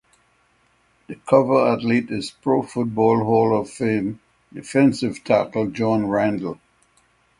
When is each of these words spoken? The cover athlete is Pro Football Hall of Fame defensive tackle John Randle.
The 1.05 1.15
cover 1.29 1.59
athlete 1.67 2.09
is 2.09 2.31
Pro 2.31 2.63
Football 2.63 3.23
Hall 3.23 3.61
of 3.61 3.69
Fame 3.69 4.19
defensive 4.51 5.23
tackle 5.23 5.69
John 5.69 6.07
Randle. 6.07 6.59